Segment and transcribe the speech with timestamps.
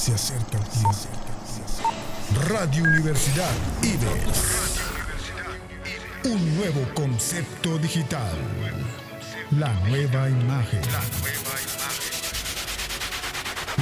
[0.00, 1.10] Se acerca el.
[2.48, 3.50] Radio Universidad
[3.82, 4.80] IBES.
[6.24, 8.32] Un nuevo concepto digital.
[9.50, 10.80] La nueva imagen.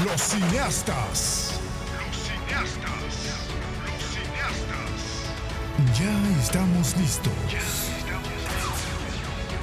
[0.04, 1.52] Los cineastas.
[5.96, 7.32] Ya estamos listos.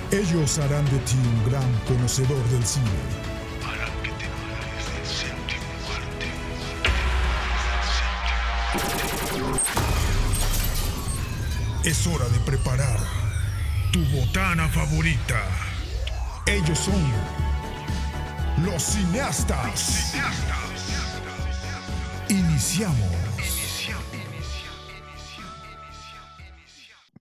[0.09, 3.24] Ellos harán de ti un gran conocedor del cine.
[11.85, 12.97] Es hora de preparar
[13.93, 15.39] tu botana favorita.
[16.47, 16.99] Ellos son
[18.65, 20.15] los cineastas.
[22.27, 22.97] Iniciamos.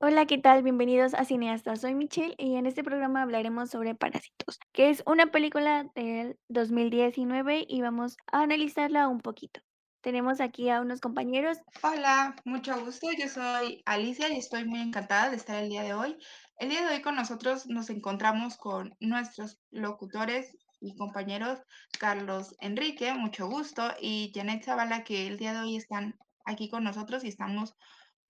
[0.01, 0.63] Hola, ¿qué tal?
[0.63, 1.83] Bienvenidos a Cineastas.
[1.83, 7.67] Soy Michelle y en este programa hablaremos sobre Parásitos, que es una película del 2019
[7.69, 9.61] y vamos a analizarla un poquito.
[10.05, 11.57] Tenemos aquí a unos compañeros.
[11.83, 13.09] Hola, mucho gusto.
[13.19, 16.19] Yo soy Alicia y estoy muy encantada de estar el día de hoy.
[16.59, 21.59] El día de hoy con nosotros nos encontramos con nuestros locutores y compañeros
[21.99, 26.85] Carlos Enrique, mucho gusto, y Janet Zavala, que el día de hoy están aquí con
[26.85, 27.75] nosotros y estamos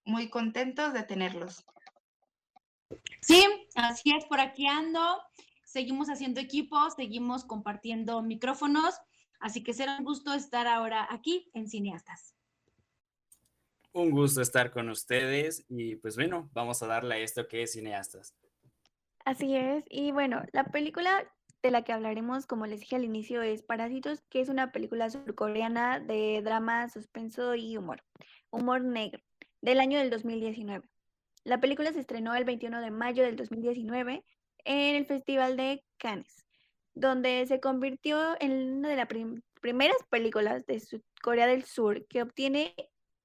[0.04, 1.66] muy contentos de tenerlos.
[3.20, 3.44] Sí,
[3.74, 5.20] así es, por aquí ando.
[5.64, 8.94] Seguimos haciendo equipos, seguimos compartiendo micrófonos
[9.44, 12.34] Así que será un gusto estar ahora aquí en Cineastas.
[13.92, 17.72] Un gusto estar con ustedes y pues bueno, vamos a darle a esto que es
[17.72, 18.34] Cineastas.
[19.26, 21.30] Así es, y bueno, la película
[21.62, 25.10] de la que hablaremos, como les dije al inicio, es Parásitos, que es una película
[25.10, 28.02] surcoreana de drama, suspenso y humor,
[28.48, 29.22] humor negro,
[29.60, 30.88] del año del 2019.
[31.44, 34.24] La película se estrenó el 21 de mayo del 2019
[34.64, 36.43] en el Festival de Cannes
[36.94, 39.08] donde se convirtió en una de las
[39.60, 40.82] primeras películas de
[41.22, 42.74] Corea del Sur que obtiene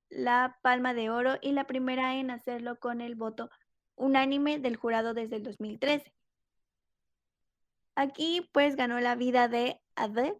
[0.09, 3.49] la Palma de Oro y la primera en hacerlo con el voto
[3.95, 6.11] unánime del jurado desde el 2013.
[7.95, 10.37] Aquí pues ganó la vida de Adele,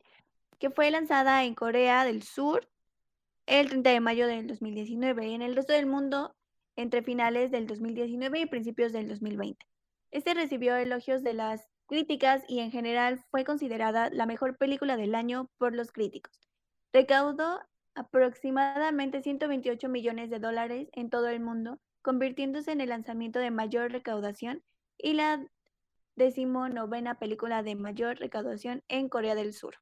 [0.60, 2.68] que fue lanzada en Corea del Sur
[3.46, 6.36] el 30 de mayo del 2019 y en el resto del mundo
[6.76, 9.66] entre finales del 2019 y principios del 2020.
[10.12, 15.16] Este recibió elogios de las críticas y en general fue considerada la mejor película del
[15.16, 16.40] año por los críticos.
[16.94, 17.60] Recaudó
[17.96, 23.92] aproximadamente 128 millones de dólares en todo el mundo, convirtiéndose en el lanzamiento de mayor
[23.92, 24.64] recaudación
[24.98, 25.46] y la
[26.16, 29.76] decimonovena película de mayor recaudación en Corea del Sur.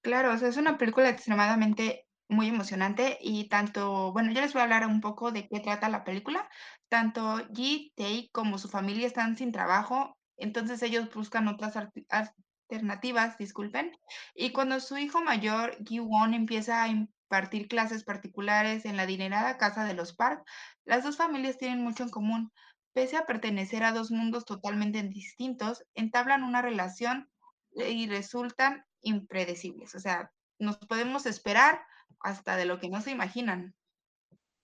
[0.00, 4.60] Claro, o sea, es una película extremadamente muy emocionante y tanto, bueno, yo les voy
[4.60, 6.48] a hablar un poco de qué trata la película.
[6.88, 13.96] Tanto Ji Tae como su familia están sin trabajo entonces ellos buscan otras alternativas, disculpen.
[14.34, 19.84] Y cuando su hijo mayor, Gi-won, empieza a impartir clases particulares en la adinerada casa
[19.84, 20.44] de los Park,
[20.84, 22.52] las dos familias tienen mucho en común.
[22.92, 27.30] Pese a pertenecer a dos mundos totalmente distintos, entablan una relación
[27.74, 29.94] y resultan impredecibles.
[29.94, 31.80] O sea, nos podemos esperar
[32.20, 33.74] hasta de lo que no se imaginan.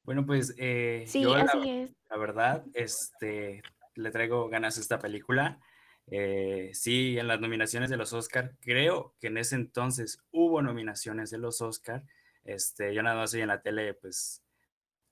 [0.02, 1.94] Bueno, pues eh, sí, así es.
[2.08, 3.62] la verdad, este,
[3.94, 5.60] le traigo ganas a esta película.
[6.10, 11.30] Eh, sí, en las nominaciones de los Oscar, creo que en ese entonces hubo nominaciones
[11.30, 12.04] de los Oscar.
[12.44, 14.42] Este, yo nada más en la tele, pues,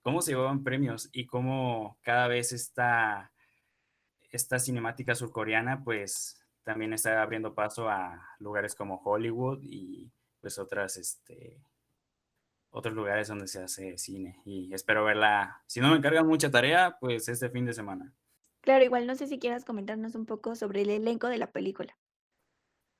[0.02, 3.32] cómo se llevaban premios y cómo cada vez esta,
[4.30, 10.96] esta cinemática surcoreana, pues, también está abriendo paso a lugares como Hollywood y pues otras,
[10.96, 11.60] este,
[12.70, 14.40] otros lugares donde se hace cine.
[14.44, 18.12] Y espero verla, si no me encargan mucha tarea, pues este fin de semana.
[18.66, 21.96] Claro, igual no sé si quieras comentarnos un poco sobre el elenco de la película.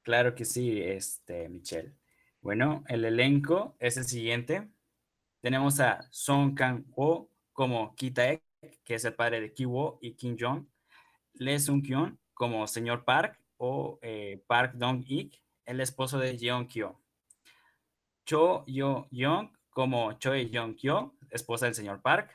[0.03, 1.93] Claro que sí, este, Michelle.
[2.41, 4.71] Bueno, el elenco es el siguiente.
[5.41, 8.45] Tenemos a Song Kang-ho como Ki-taek,
[8.85, 10.69] que es el padre de Ki-woo y Kim Jong.
[11.35, 16.97] Lee Sung-kyun como señor Park o eh, Park Dong-ik, el esposo de Jeon-kyo.
[18.25, 22.31] Cho Yo-young como Choi Young-kyo, esposa del señor Park.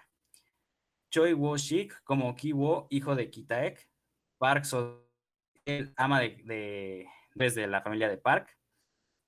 [1.12, 3.86] Choi Wo-shik como Ki-wo, hijo de Kitaek.
[4.38, 5.06] Park So,
[5.66, 7.06] el ama de,
[7.36, 8.58] desde la familia de Park.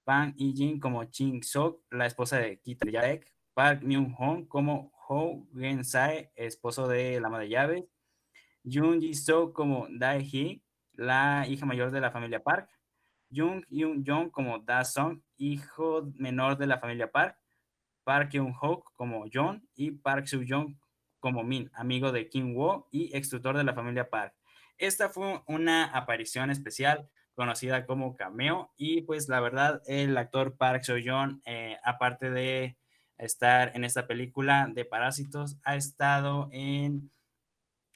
[0.05, 3.29] Pan Yi-jin como Ching Sok, la esposa de Kitaek.
[3.53, 7.83] Park Myung-hong como Ho Gen-sae, esposo de la ama de llaves.
[8.63, 10.63] Jung Ji-so como Dae-hee,
[10.93, 12.69] la hija mayor de la familia Park.
[13.29, 17.37] Jung Yoon-jong como Da-song, hijo menor de la familia Park.
[18.05, 20.77] Park Kyung-hook como John y Park Soo-jong
[21.23, 24.35] como Min, amigo de Kim Wo y ex tutor de la familia Park.
[24.77, 28.73] Esta fue una aparición especial conocida como Cameo.
[28.75, 32.75] Y pues la verdad, el actor Park Seo-joon, eh, aparte de
[33.17, 37.09] estar en esta película de Parásitos, ha estado en,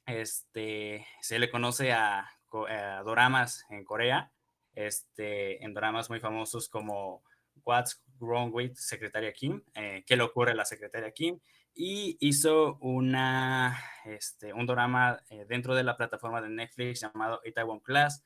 [0.05, 2.29] este, se le conoce a,
[2.69, 4.31] a doramas en Corea,
[4.73, 7.23] este, en doramas muy famosos como
[7.65, 11.41] What's Wrong with Secretaria Kim, eh, ¿Qué le ocurre a la Secretaria Kim?
[11.79, 17.81] Y hizo una, este, un drama eh, dentro de la plataforma de Netflix llamado Itaewon
[17.81, 18.23] Class.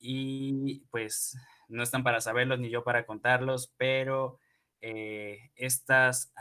[0.00, 1.38] Y pues
[1.68, 4.40] no están para saberlos ni yo para contarlos, pero
[4.80, 6.32] eh, estas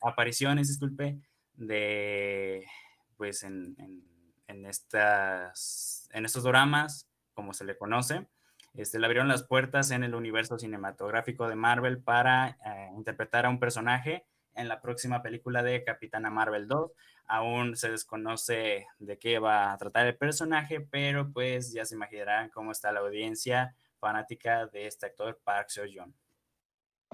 [0.00, 1.18] apariciones, disculpe,
[1.54, 2.64] de
[3.16, 3.74] pues en,
[4.46, 8.28] en, estas, en estos dramas, como se le conoce,
[8.74, 13.50] este, le abrieron las puertas en el universo cinematográfico de Marvel para eh, interpretar a
[13.50, 14.24] un personaje
[14.58, 16.92] en la próxima película de Capitana Marvel 2.
[17.26, 22.50] Aún se desconoce de qué va a tratar el personaje, pero pues ya se imaginarán
[22.50, 26.14] cómo está la audiencia fanática de este actor Park Seo-joon.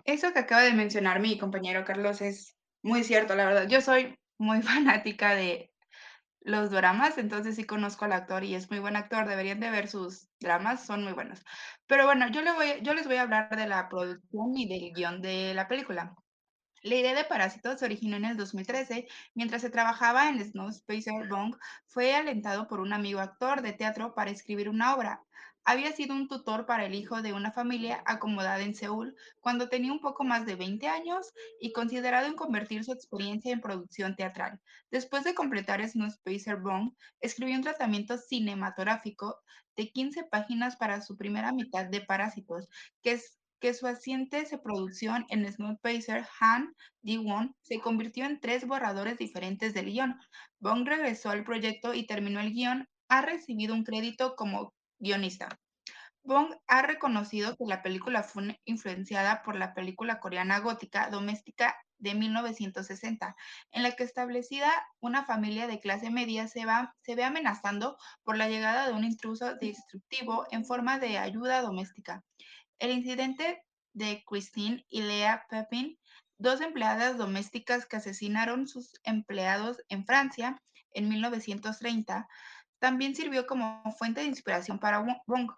[0.04, 3.68] Eso que acaba de mencionar mi compañero Carlos es muy cierto, la verdad.
[3.68, 5.70] Yo soy muy fanática de
[6.40, 9.88] los dramas, entonces sí conozco al actor y es muy buen actor, deberían de ver
[9.88, 11.42] sus dramas, son muy buenos.
[11.86, 12.42] Pero bueno, yo,
[12.82, 16.14] yo les voy a hablar de la producción y del guion de la película.
[16.84, 21.26] La idea de Parásitos se originó en el 2013, mientras se trabajaba en Snow Spacer
[21.30, 25.22] Bong, fue alentado por un amigo actor de teatro para escribir una obra.
[25.64, 29.92] Había sido un tutor para el hijo de una familia acomodada en Seúl cuando tenía
[29.92, 34.60] un poco más de 20 años y considerado en convertir su experiencia en producción teatral.
[34.90, 36.92] Después de completar Spacer Bone,
[37.22, 39.40] escribió un tratamiento cinematográfico
[39.74, 42.68] de 15 páginas para su primera mitad de Parásitos,
[43.00, 45.50] que es que su asiente de producción en
[45.80, 50.20] Pacer Han Ji-won se convirtió en tres borradores diferentes del guion.
[50.60, 52.86] Bong regresó al proyecto y terminó el guion.
[53.08, 55.48] Ha recibido un crédito como guionista.
[56.24, 62.14] Bong ha reconocido que la película fue influenciada por la película coreana gótica doméstica de
[62.14, 63.34] 1960,
[63.70, 64.70] en la que establecida
[65.00, 69.04] una familia de clase media se, va, se ve amenazando por la llegada de un
[69.04, 72.22] intruso destructivo en forma de ayuda doméstica.
[72.78, 75.98] El incidente de Christine y Lea Pepin,
[76.38, 80.60] dos empleadas domésticas que asesinaron sus empleados en Francia
[80.90, 82.28] en 1930,
[82.78, 85.50] también sirvió como fuente de inspiración para Bong.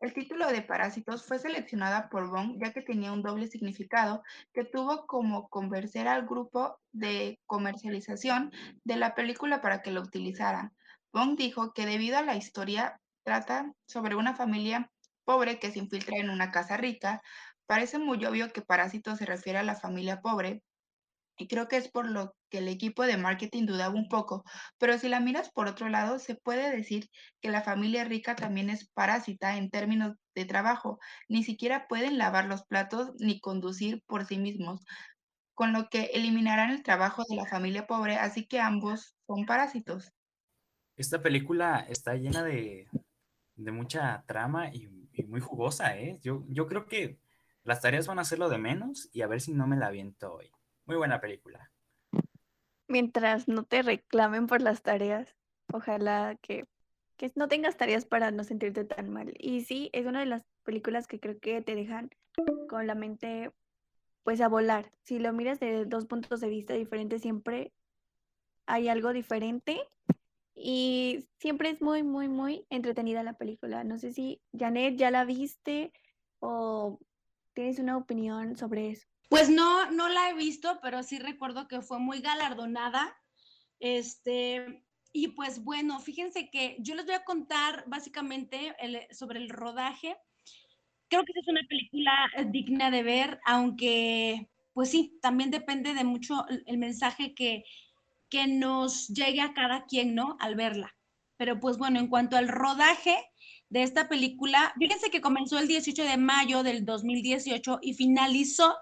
[0.00, 4.22] El título de Parásitos fue seleccionada por Bong ya que tenía un doble significado
[4.52, 8.52] que tuvo como convencer al grupo de comercialización
[8.84, 10.72] de la película para que lo utilizaran.
[11.12, 14.90] Bong dijo que debido a la historia trata sobre una familia
[15.24, 17.22] pobre que se infiltra en una casa rica,
[17.66, 20.62] parece muy obvio que Parásitos se refiere a la familia pobre,
[21.38, 24.44] y creo que es por lo que el equipo de marketing dudaba un poco,
[24.78, 27.08] pero si la miras por otro lado, se puede decir
[27.40, 30.98] que la familia rica también es parásita en términos de trabajo,
[31.28, 34.84] ni siquiera pueden lavar los platos ni conducir por sí mismos,
[35.54, 40.12] con lo que eliminarán el trabajo de la familia pobre, así que ambos son parásitos.
[40.96, 42.86] Esta película está llena de,
[43.70, 44.88] mucha trama y,
[45.28, 46.18] muy jugosa, ¿eh?
[46.22, 47.18] Yo, yo creo que
[47.64, 49.86] las tareas van a ser lo de menos y a ver si no me la
[49.86, 50.50] aviento hoy.
[50.86, 51.70] Muy buena película.
[52.88, 55.36] Mientras no te reclamen por las tareas,
[55.72, 56.66] ojalá que,
[57.36, 59.32] no tengas tareas para no sentirte tan mal.
[59.38, 62.10] Y sí, es una de las películas que creo que te dejan
[62.68, 63.52] con la mente
[64.24, 64.90] pues a volar.
[65.04, 67.72] Si lo miras de dos puntos de vista diferentes, siempre
[68.66, 69.80] hay algo diferente
[70.54, 73.84] y siempre es muy, muy, muy entretenida la película.
[73.84, 75.92] No sé si Janet ya la viste
[76.40, 76.98] o
[77.54, 79.06] tienes una opinión sobre eso.
[79.28, 83.16] Pues no, no la he visto, pero sí recuerdo que fue muy galardonada.
[83.80, 88.76] Este, y pues bueno, fíjense que yo les voy a contar básicamente
[89.10, 90.16] sobre el rodaje.
[91.08, 92.12] Creo que es una película
[92.50, 97.64] digna de ver, aunque pues sí, también depende de mucho el, mensaje que,
[98.32, 100.38] que nos llegue a cada quien, ¿no?
[100.40, 100.96] Al verla.
[101.36, 103.14] Pero pues bueno, en cuanto al rodaje
[103.68, 108.74] de esta película, fíjense que comenzó el 18 de mayo del 2018 y finalizó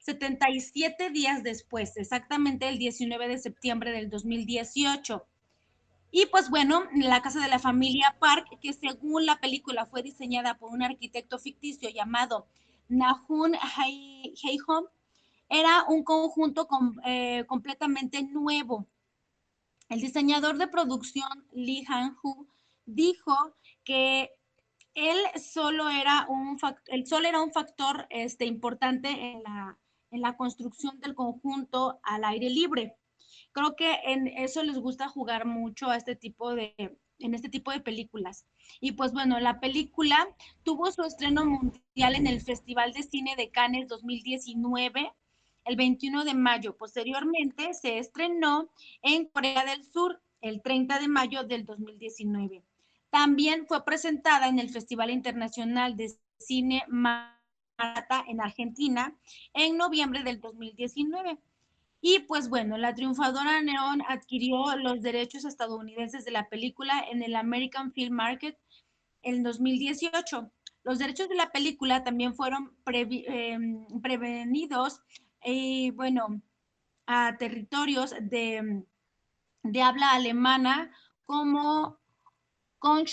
[0.00, 5.24] 77 días después, exactamente el 19 de septiembre del 2018.
[6.10, 10.58] Y pues bueno, la casa de la familia Park, que según la película fue diseñada
[10.58, 12.48] por un arquitecto ficticio llamado
[12.88, 14.86] Nahun Heihom,
[15.48, 16.68] era un conjunto
[17.04, 18.86] eh, completamente nuevo.
[19.88, 22.46] El diseñador de producción Lee Han-hu
[22.84, 24.30] dijo que
[24.94, 29.78] él solo era un, el sol era un factor este, importante en la,
[30.10, 32.96] en la construcción del conjunto al aire libre.
[33.52, 36.74] Creo que en eso les gusta jugar mucho a este tipo de,
[37.18, 38.44] en este tipo de películas.
[38.80, 40.28] Y pues bueno, la película
[40.64, 45.12] tuvo su estreno mundial en el Festival de Cine de Cannes 2019
[45.68, 46.76] el 21 de mayo.
[46.76, 48.70] Posteriormente se estrenó
[49.02, 52.62] en Corea del Sur el 30 de mayo del 2019.
[53.10, 59.14] También fue presentada en el Festival Internacional de Cine Marata en Argentina
[59.54, 61.38] en noviembre del 2019.
[62.00, 67.34] Y pues bueno, la triunfadora Neon adquirió los derechos estadounidenses de la película en el
[67.34, 68.56] American Film Market
[69.22, 70.50] en 2018.
[70.84, 75.02] Los derechos de la película también fueron em, prevenidos,
[75.42, 76.42] eh, bueno,
[77.06, 78.84] a territorios de,
[79.62, 80.90] de habla alemana
[81.24, 81.98] como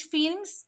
[0.09, 0.67] Films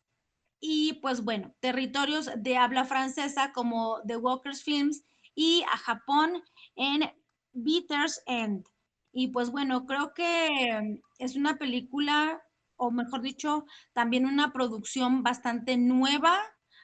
[0.59, 5.03] y pues bueno, territorios de habla francesa como The Walkers Films
[5.35, 6.43] y a Japón
[6.75, 7.11] en
[7.53, 8.65] Beaters End.
[9.11, 12.41] Y pues bueno, creo que es una película,
[12.75, 16.39] o mejor dicho, también una producción bastante nueva,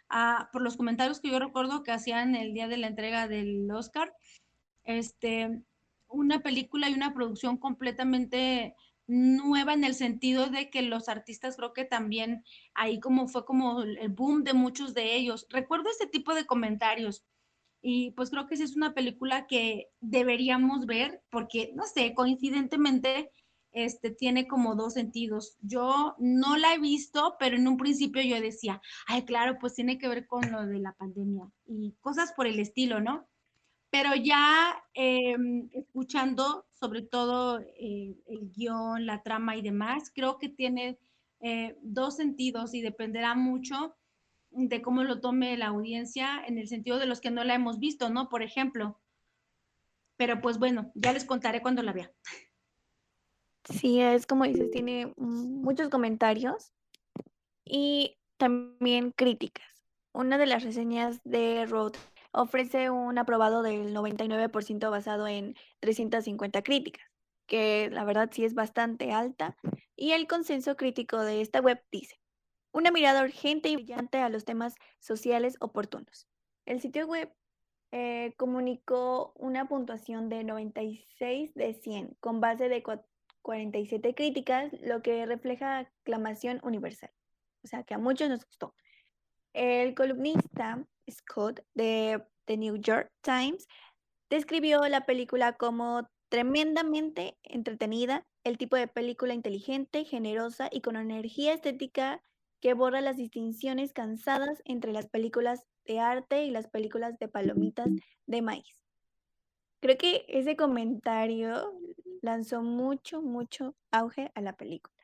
[0.10, 3.70] ah, por los comentarios que yo recuerdo que hacían el día de la entrega del
[3.72, 4.14] Oscar.
[4.84, 5.62] Este,
[6.08, 8.76] una película y una producción completamente
[9.08, 13.82] nueva en el sentido de que los artistas creo que también ahí como fue como
[13.82, 15.48] el boom de muchos de ellos.
[15.50, 17.26] Recuerdo este tipo de comentarios
[17.82, 23.30] y pues creo que sí es una película que deberíamos ver porque, no sé, coincidentemente
[23.72, 25.58] este, tiene como dos sentidos.
[25.60, 29.98] Yo no la he visto, pero en un principio yo decía, ay, claro, pues tiene
[29.98, 33.28] que ver con lo de la pandemia y cosas por el estilo, ¿no?
[33.94, 40.50] Pero ya em, escuchando sobre todo eh, el guion, la trama y demás, creo que
[40.50, 40.98] tiene
[41.42, 43.96] eh, dos sentidos y dependerá mucho
[44.50, 47.78] de cómo lo tome la audiencia en el sentido de los que no la hemos
[47.78, 48.30] visto, ¿no?
[48.30, 49.00] Por ejemplo.
[50.18, 52.12] Pero pues bueno, ya les contaré cuando la vea.
[53.70, 56.74] Sí, es como dices, tiene muchos comentarios
[57.64, 59.68] y también críticas.
[60.14, 61.94] Una de las reseñas de Road
[62.34, 67.06] ofrece un aprobado del 99% basado en 350 críticas,
[67.46, 69.56] que la verdad sí es bastante alta,
[69.96, 72.20] y el consenso crítico de esta web dice,
[72.72, 76.28] una mirada urgente y brillante a los temas sociales oportunos.
[76.66, 77.32] El sitio web
[77.92, 82.84] eh, comunicó una puntuación de 96 de 100 con base de
[83.44, 87.12] 47 críticas, lo que refleja aclamación universal.
[87.64, 88.74] O sea, que a muchos nos gustó.
[89.54, 93.68] El columnista Scott de The New York Times
[94.30, 101.54] describió la película como tremendamente entretenida, el tipo de película inteligente, generosa y con energía
[101.54, 102.22] estética
[102.60, 107.90] que borra las distinciones cansadas entre las películas de arte y las películas de palomitas
[108.26, 108.80] de maíz.
[109.82, 111.78] Creo que ese comentario
[112.22, 114.96] lanzó mucho, mucho auge a la película.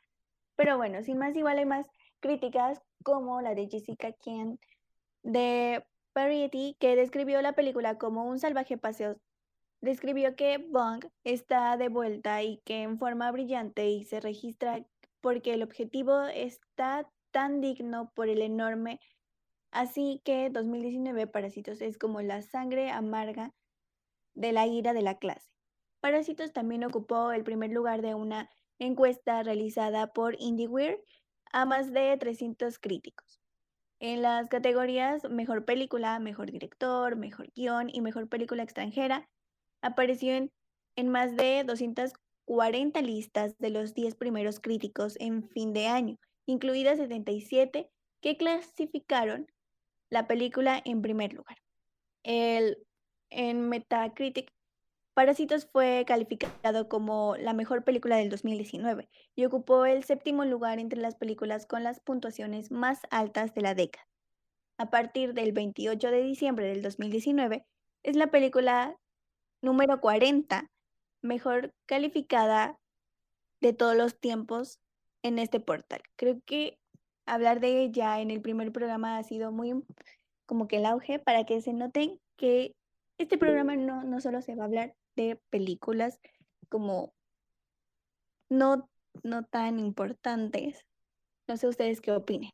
[0.56, 1.86] Pero bueno, sin más, igual hay más
[2.22, 4.62] críticas como la de Jessica Kent
[5.22, 9.18] de Variety, que describió la película como un salvaje paseo.
[9.82, 14.86] Describió que Bong está de vuelta y que en forma brillante y se registra
[15.22, 19.00] porque el objetivo está tan digno por el enorme.
[19.72, 23.54] Así que 2019 Parásitos es como la sangre amarga
[24.34, 25.50] de la ira de la clase.
[26.02, 28.50] Parásitos también ocupó el primer lugar de una
[28.80, 30.98] encuesta realizada por IndieWear
[31.52, 33.39] a más de 300 críticos.
[34.00, 39.28] En las categorías Mejor Película, Mejor Director, Mejor Guión y Mejor Película Extranjera,
[39.82, 46.18] apareció en, más de 240 listas de los 10 primeros críticos en fin de año
[46.50, 47.90] incluidas 77
[48.22, 49.48] que clasificaron
[50.10, 51.58] la película en primer lugar.
[52.24, 54.52] En Metacritic,
[55.20, 61.02] Parásitos fue calificado como la mejor película del 2019 y ocupó el séptimo lugar entre
[61.02, 64.08] las películas con las puntuaciones más altas de la década.
[64.78, 67.66] A partir del 28 de diciembre del 2019,
[68.04, 68.96] es la película
[69.62, 70.72] número 40
[71.22, 72.80] mejor calificada
[73.60, 74.80] de todos los tiempos
[75.22, 76.02] en este portal.
[76.16, 76.80] Creo que
[77.26, 79.74] hablar de ella en el primer programa ha sido muy
[80.46, 82.74] como que el auge para que se noten que
[83.18, 84.96] este programa no, no solo se va a hablar
[85.50, 86.20] películas
[86.70, 87.14] como
[88.50, 88.90] no,
[89.24, 90.86] no tan importantes.
[91.48, 92.52] No sé ustedes qué opinen.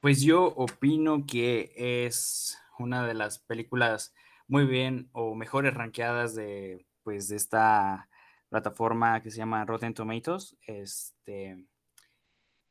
[0.00, 4.14] Pues yo opino que es una de las películas
[4.46, 8.08] muy bien o mejores ranqueadas de pues de esta
[8.48, 10.56] plataforma que se llama Rotten Tomatoes.
[10.62, 11.66] Este,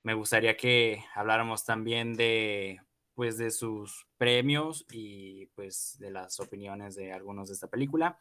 [0.03, 2.79] me gustaría que habláramos también de,
[3.17, 8.15] pues, de sus premios y pues de las opiniones de algunos de esta película.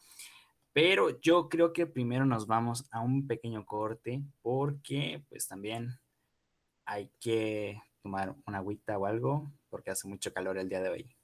[0.73, 6.01] Pero yo creo que primero nos vamos a un pequeño corte porque pues también
[6.87, 11.17] hay que tomar una agüita o algo porque hace mucho calor el día de hoy.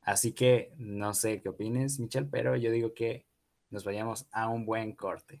[0.00, 3.26] Así que no sé qué opines, Michelle, pero yo digo que
[3.70, 5.40] nos vayamos a un buen corte.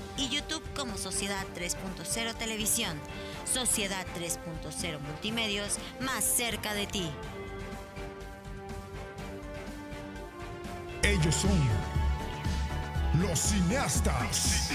[0.21, 2.97] y YouTube como Sociedad 3.0 Televisión.
[3.45, 7.09] Sociedad 3.0 Multimedios, más cerca de ti.
[11.03, 11.59] Ellos son
[13.19, 14.71] los cineastas.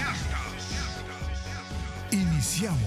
[2.11, 2.79] Iniciamos.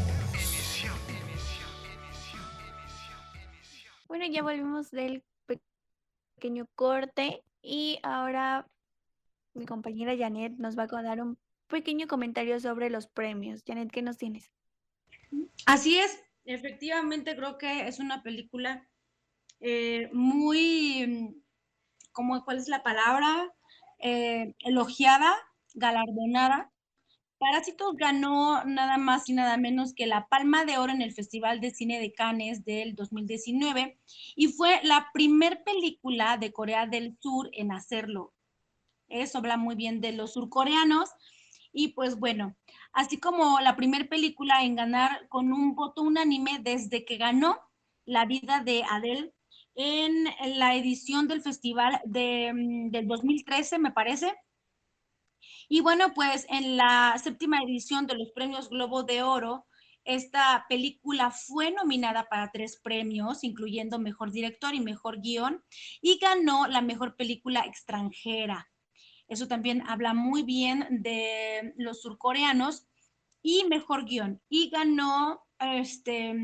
[4.06, 5.22] Bueno, ya volvimos del
[6.36, 8.66] pequeño corte y ahora
[9.54, 11.38] mi compañera Janet nos va a dar un
[11.70, 13.62] pequeño comentario sobre los premios.
[13.66, 14.50] Janet, ¿qué nos tienes?
[15.64, 18.86] Así es, efectivamente creo que es una película
[19.60, 21.42] eh, muy,
[22.12, 23.52] ¿cómo, ¿cuál es la palabra?
[23.98, 25.34] Eh, elogiada,
[25.74, 26.72] galardonada.
[27.38, 31.60] Parásitos ganó nada más y nada menos que la Palma de Oro en el Festival
[31.60, 33.98] de Cine de Cannes del 2019
[34.36, 38.34] y fue la primer película de Corea del Sur en hacerlo.
[39.08, 41.10] Eso habla muy bien de los surcoreanos
[41.72, 42.56] y pues bueno,
[42.92, 47.60] así como la primera película en ganar con un voto unánime desde que ganó
[48.04, 49.32] La vida de Adele
[49.74, 50.24] en
[50.58, 54.34] la edición del festival de, mm, del 2013, me parece.
[55.68, 59.66] Y bueno, pues en la séptima edición de los premios Globo de Oro,
[60.04, 65.62] esta película fue nominada para tres premios, incluyendo Mejor Director y Mejor Guión,
[66.00, 68.68] y ganó la Mejor Película Extranjera.
[69.30, 72.84] Eso también habla muy bien de los surcoreanos
[73.42, 74.42] y mejor guion.
[74.48, 76.34] Y ganó, este,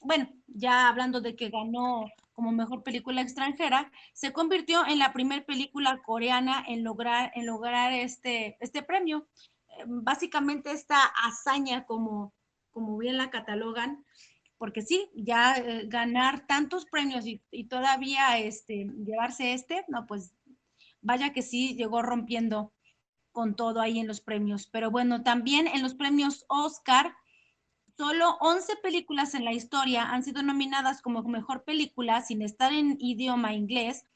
[0.00, 5.44] bueno, ya hablando de que ganó como mejor película extranjera, se convirtió en la primera
[5.46, 9.28] película coreana en lograr, en lograr este, este premio.
[9.68, 12.34] Eh, básicamente esta hazaña, como,
[12.72, 14.04] como bien la catalogan,
[14.58, 20.34] porque sí, ya eh, ganar tantos premios y, y, todavía este, llevarse este, no, pues
[21.02, 22.72] vaya que sí llegó rompiendo
[23.32, 24.66] con todo ahí en los premios.
[24.66, 27.14] Pero bueno, también en los premios Oscar,
[27.96, 32.96] solo 11 películas en la historia han sido nominadas como mejor película sin estar en
[33.00, 34.06] idioma inglés.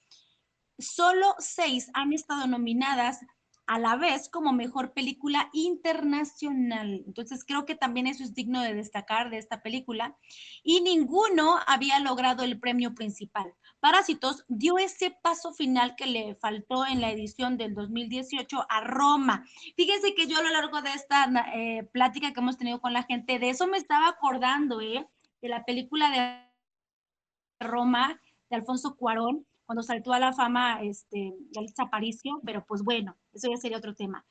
[0.79, 3.21] Solo seis han estado nominadas
[3.67, 7.03] a la vez como mejor película internacional.
[7.07, 10.17] Entonces creo que también eso es digno de destacar de esta película.
[10.63, 13.53] Y ninguno había logrado el premio principal.
[13.81, 19.45] Parásitos dio ese paso final que le faltó en la edición del 2018 a Roma.
[19.77, 23.03] Fíjense que yo a lo largo de esta eh, plática que hemos tenido con la
[23.03, 25.07] gente, de eso me estaba acordando, ¿eh?
[25.43, 31.85] De la película de Roma de Alfonso Cuarón, cuando saltó a la fama este, Yalitza
[31.85, 34.25] Aparicio, pero pues bueno, eso ya sería otro tema.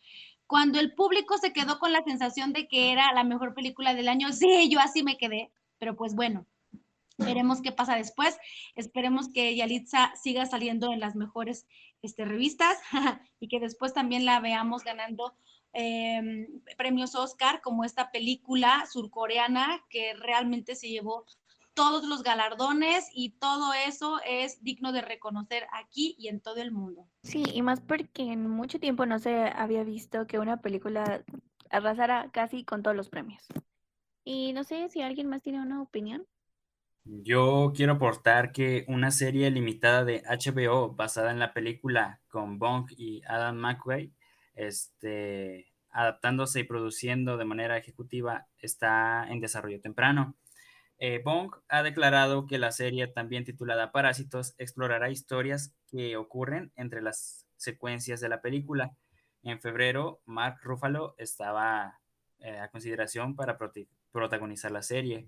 [0.48, 4.08] Cuando el público se quedó con la sensación de que era la mejor película del
[4.08, 6.45] año, sí, yo así me quedé, pero pues bueno,
[7.17, 8.38] veremos qué pasa después.
[8.76, 11.67] Esperemos que Yalitza siga saliendo en las mejores
[12.02, 12.78] este, revistas
[13.39, 15.36] y que después también la veamos ganando
[15.74, 21.26] em, premios Oscar, como esta película surcoreana que realmente se llevó
[21.76, 26.72] todos los galardones y todo eso es digno de reconocer aquí y en todo el
[26.72, 27.08] mundo.
[27.22, 31.24] Sí, y más porque en mucho tiempo no se había visto que una película
[31.70, 33.44] arrasara casi con todos los premios.
[34.24, 36.26] Y no sé si alguien más tiene una opinión.
[37.04, 42.88] Yo quiero aportar que una serie limitada de HBO basada en la película con Bong
[42.98, 44.12] y Adam McQuay,
[44.56, 50.36] este, adaptándose y produciendo de manera ejecutiva, está en desarrollo temprano.
[50.97, 57.01] Eh, Bong ha declarado que la serie, también titulada Parásitos, explorará historias que ocurren entre
[57.01, 58.95] las secuencias de la película.
[59.43, 61.99] En febrero, Mark Ruffalo estaba
[62.39, 63.58] eh, a consideración para
[64.12, 65.27] protagonizar la serie.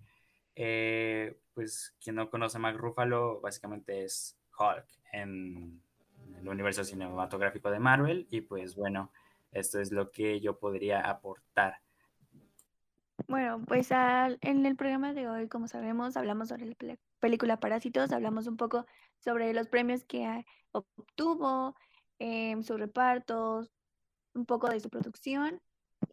[0.56, 5.82] Eh, pues quien no conoce a Mark Ruffalo, básicamente es Hulk en
[6.40, 8.28] el universo cinematográfico de Marvel.
[8.32, 9.12] Y pues bueno,
[9.52, 11.82] esto es lo que yo podría aportar.
[13.26, 18.48] Bueno, pues en el programa de hoy, como sabemos, hablamos sobre la película Parásitos, hablamos
[18.48, 18.86] un poco
[19.20, 21.76] sobre los premios que obtuvo,
[22.20, 23.68] em, su reparto,
[24.34, 25.62] un poco de su producción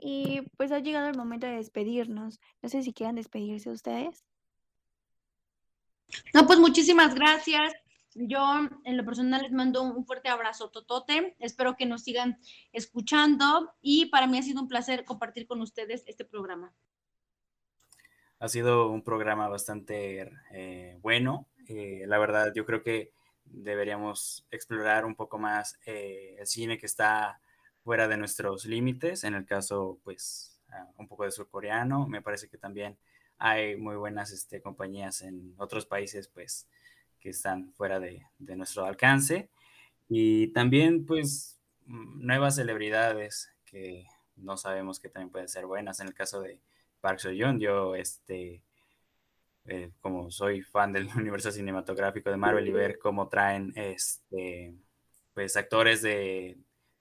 [0.01, 2.41] y pues ha llegado el momento de despedirnos.
[2.63, 4.25] No sé si quieran despedirse ustedes.
[6.33, 7.73] No, pues muchísimas gracias.
[8.15, 8.41] Yo
[8.85, 11.37] en lo personal les mando un fuerte abrazo totote.
[11.39, 12.39] Espero que nos sigan
[12.73, 16.73] escuchando y para mí ha sido un placer compartir con ustedes este programa.
[18.45, 21.49] Ha sido un programa bastante eh, bueno.
[21.67, 23.11] Eh, la verdad, yo creo que
[23.47, 27.41] deberíamos explorar un poco más eh, el cine que está
[27.85, 29.25] fuera de nuestros límites.
[29.25, 32.07] En el caso, pues, ah, un poco de surcoreano.
[32.07, 32.99] Me parece que también
[33.39, 36.69] hay muy buenas este, compañías en otros países, pues,
[37.21, 39.49] que están fuera de, de nuestro alcance.
[40.07, 46.01] Y también, pues, mm, nuevas celebridades que no sabemos que también pueden ser buenas.
[46.01, 46.61] En el caso de
[47.05, 47.61] Park Seo-joon.
[47.61, 48.63] Yo, este,
[49.67, 54.75] eh, como soy fan del universo cinematográfico de Marvel y ver cómo traen, este,
[55.35, 56.57] pues, actores de,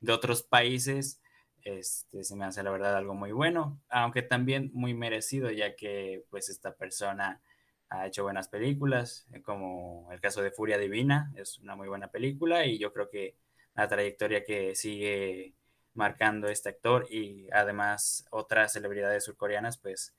[0.06, 1.22] otros países,
[1.64, 6.26] este, se me hace la verdad algo muy bueno, aunque también muy merecido, ya que,
[6.30, 7.42] pues, esta persona
[7.88, 12.10] ha hecho buenas películas, eh, como el caso de Furia Divina, es una muy buena
[12.10, 13.38] película y yo creo que
[13.76, 15.54] la trayectoria que sigue
[15.94, 20.14] marcando este actor y además otras celebridades surcoreanas, pues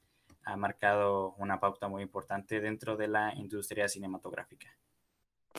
[0.44, 4.68] ha marcado una pauta muy importante dentro de la industria cinematográfica.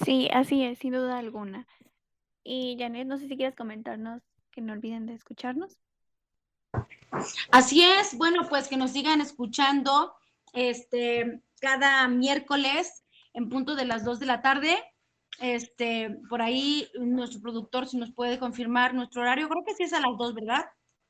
[0.04, 1.68] Sí, así es, sin duda alguna.
[2.44, 5.78] Y Janet, no sé si quieres comentarnos que no olviden de escucharnos.
[7.52, 10.16] Así es, bueno, pues que nos sigan escuchando
[10.54, 14.78] este cada miércoles en punto de las 2 de la tarde
[15.40, 19.94] este, por ahí nuestro productor, si nos puede confirmar nuestro horario, creo que sí es
[19.94, 20.66] a las dos, ¿verdad?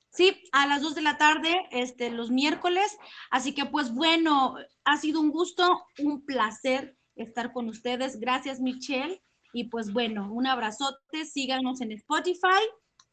[0.10, 2.98] Sí, a las dos de la tarde, este, los miércoles.
[3.32, 8.20] Así que, pues bueno, ha sido un gusto, un placer estar con ustedes.
[8.20, 9.22] Gracias, Michelle.
[9.54, 12.64] Y pues bueno, un abrazote, síganos en Spotify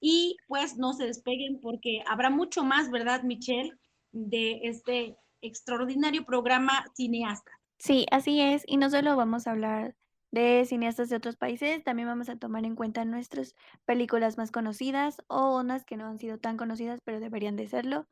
[0.01, 3.73] y pues no se despeguen porque habrá mucho más, ¿verdad, Michelle?
[4.11, 7.53] De este extraordinario programa Cineasta.
[7.79, 8.65] Sí, así es.
[8.67, 9.97] Y no solo vamos a hablar
[10.33, 15.23] de cineastas de otros países, también vamos a tomar en cuenta nuestras películas más conocidas
[15.29, 18.09] o unas que no han sido tan conocidas, pero deberían de serlo.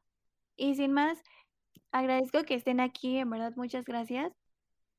[0.57, 1.19] Y sin más,
[1.91, 4.33] agradezco que estén aquí, en verdad, muchas gracias.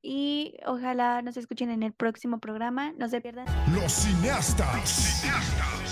[0.02, 2.92] Y ojalá nos escuchen en el próximo programa.
[2.98, 3.46] No se pierdan.
[3.72, 4.76] Los cineastas.
[4.76, 5.90] Los cineastas.